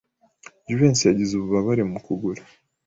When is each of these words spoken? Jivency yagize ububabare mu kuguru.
Jivency 0.67 1.07
yagize 1.09 1.31
ububabare 1.35 1.83
mu 1.91 1.99
kuguru. 2.05 2.41